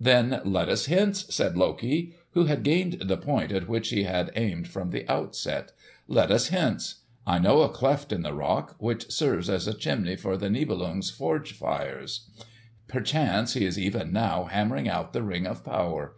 [0.00, 4.32] "Then let us hence," said Loki, who had gained the point at which he had
[4.34, 5.72] aimed from the outset.
[6.08, 7.02] "Let us hence.
[7.26, 11.10] I know a cleft in the rock, which serves as a chimney for the Nibelung's
[11.10, 12.26] forge fires.
[12.88, 16.14] Perchance he is even now hammering out the Ring of Power.